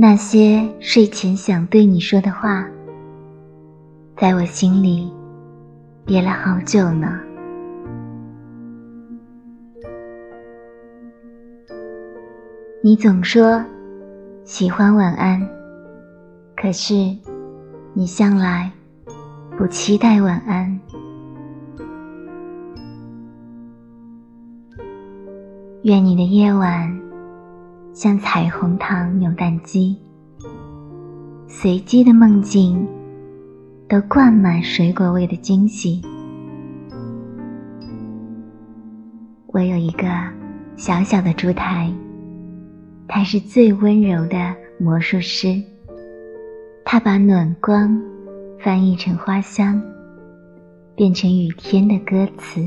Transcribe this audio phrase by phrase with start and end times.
[0.00, 2.64] 那些睡前想对你说的话，
[4.16, 5.12] 在我心里
[6.06, 7.18] 憋了好久呢。
[12.80, 13.60] 你总说
[14.44, 15.44] 喜欢晚安，
[16.56, 16.94] 可是
[17.92, 18.70] 你向来
[19.56, 20.78] 不期待晚安。
[25.82, 26.96] 愿你的夜晚
[27.98, 29.98] 像彩虹糖扭蛋机，
[31.48, 32.86] 随机的梦境
[33.88, 36.00] 都灌满水果味的惊喜。
[39.48, 40.06] 我有一个
[40.76, 41.92] 小小的烛台。
[43.08, 45.60] 它是最温柔的魔术师，
[46.84, 48.00] 它把暖光
[48.60, 49.82] 翻译成花香，
[50.94, 52.64] 变成雨天的歌词。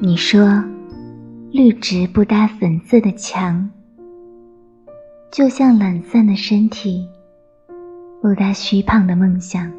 [0.00, 0.60] 你说，
[1.52, 3.68] 绿植不搭粉色的墙，
[5.30, 7.06] 就像懒散的身体
[8.22, 9.70] 不搭虚胖的梦想。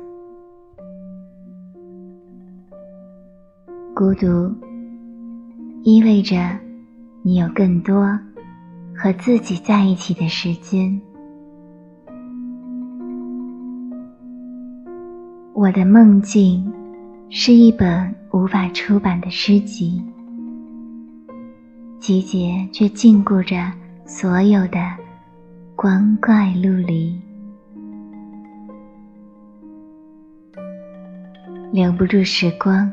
[3.96, 4.54] 孤独
[5.84, 6.38] 意味着。
[7.26, 8.20] 你有更多
[8.94, 11.00] 和自己在一起的时间。
[15.54, 16.70] 我的梦境
[17.30, 20.04] 是一本无法出版的诗集，
[22.04, 23.72] 集结却禁锢着
[24.06, 24.78] 所有的
[25.74, 27.18] 光怪陆离，
[31.72, 32.92] 留不住时光，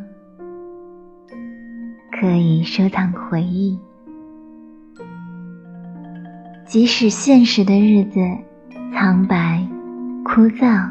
[2.13, 3.77] 可以收藏回忆。
[6.65, 8.21] 即使现实的日子
[8.95, 9.67] 苍白
[10.25, 10.89] 枯燥，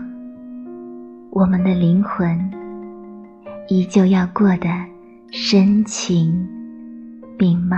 [1.31, 2.37] 我们的灵魂
[3.69, 4.67] 依旧要过得
[5.31, 6.45] 深情
[7.37, 7.77] 并茂。